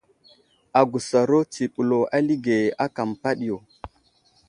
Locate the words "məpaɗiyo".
3.09-3.57